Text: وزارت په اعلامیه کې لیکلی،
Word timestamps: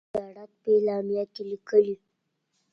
وزارت 0.09 0.51
په 0.61 0.67
اعلامیه 0.75 1.23
کې 1.33 1.43
لیکلی، 1.51 1.95